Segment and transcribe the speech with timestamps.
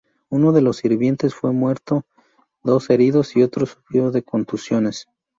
[0.31, 2.05] Uno de los sirvientes fue muerto,
[2.63, 5.07] dos heridos y otro sufrió de contusiones.